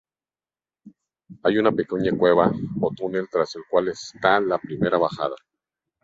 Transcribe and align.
Hay 1.43 1.59
una 1.59 1.71
pequeña 1.71 2.17
cueva 2.17 2.51
o 2.81 2.89
túnel 2.97 3.27
tras 3.31 3.55
el 3.55 3.61
cual 3.69 3.89
está 3.89 4.39
la 4.39 4.57
primera 4.57 4.97
bajada. 4.97 5.35